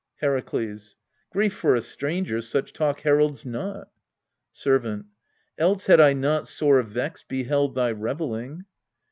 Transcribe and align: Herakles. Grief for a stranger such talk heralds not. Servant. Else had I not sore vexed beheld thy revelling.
Herakles. 0.23 0.95
Grief 1.29 1.53
for 1.53 1.75
a 1.75 1.81
stranger 1.83 2.41
such 2.41 2.73
talk 2.73 3.01
heralds 3.01 3.45
not. 3.45 3.89
Servant. 4.51 5.05
Else 5.59 5.85
had 5.85 5.99
I 6.01 6.13
not 6.13 6.47
sore 6.47 6.81
vexed 6.81 7.27
beheld 7.27 7.75
thy 7.75 7.91
revelling. 7.91 8.65